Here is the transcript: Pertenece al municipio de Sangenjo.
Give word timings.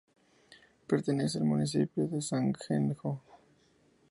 Pertenece 0.87 1.37
al 1.37 1.43
municipio 1.43 2.07
de 2.07 2.23
Sangenjo. 2.23 3.21